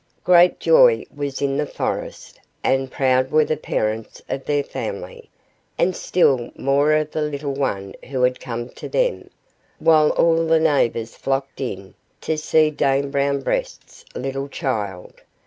[0.23, 5.29] Great joy was in the forest, and proud were the parents of their family,
[5.77, 9.29] and still more of the little one who had come to them;
[9.77, 15.21] while all the neighbors flocked in, to see Dame Brown Breast's little child.